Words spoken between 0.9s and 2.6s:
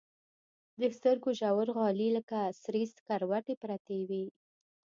سترګو ژورغالي لكه